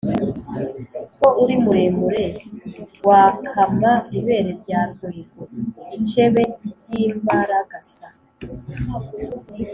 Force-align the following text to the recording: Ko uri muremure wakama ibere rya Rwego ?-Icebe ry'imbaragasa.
Ko 1.17 1.27
uri 1.43 1.55
muremure 1.63 2.25
wakama 3.07 3.91
ibere 4.17 4.51
rya 4.61 4.81
Rwego 4.91 5.41
?-Icebe 5.95 6.43
ry'imbaragasa. 6.77 8.07